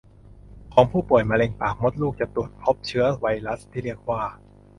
[0.73, 4.21] ของผู้ป่วยมะเร็งปากมดลูกจะตรวจพบเชื้อไวรัสที่เรียกว่า